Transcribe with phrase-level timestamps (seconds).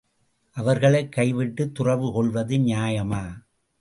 [0.55, 3.23] அவர்களைக் கைவிட்டுத் துறவு கொள்வது நியாயமா!